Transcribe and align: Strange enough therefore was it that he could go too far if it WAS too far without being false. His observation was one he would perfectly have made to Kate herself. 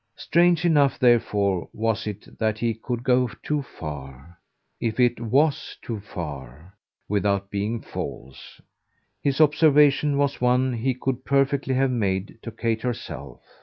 Strange 0.15 0.65
enough 0.65 0.97
therefore 0.97 1.69
was 1.73 2.07
it 2.07 2.39
that 2.39 2.57
he 2.57 2.73
could 2.73 3.03
go 3.03 3.29
too 3.43 3.61
far 3.61 4.39
if 4.79 4.99
it 4.99 5.19
WAS 5.21 5.77
too 5.79 5.99
far 5.99 6.73
without 7.07 7.51
being 7.51 7.79
false. 7.79 8.59
His 9.21 9.39
observation 9.39 10.17
was 10.17 10.41
one 10.41 10.73
he 10.73 10.97
would 11.05 11.23
perfectly 11.23 11.75
have 11.75 11.91
made 11.91 12.39
to 12.41 12.51
Kate 12.51 12.81
herself. 12.81 13.43